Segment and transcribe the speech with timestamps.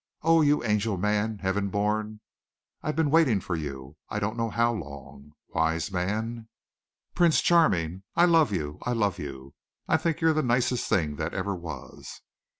[0.23, 2.21] "Oh, you angel man, heaven born!
[2.81, 5.33] I've been waiting for you I don't know how long.
[5.49, 6.49] Wise man!
[7.13, 8.01] Prince Charming!
[8.15, 8.79] I love you!
[8.81, 9.53] I love you!
[9.87, 12.21] I think you're the nicest thing that ever was."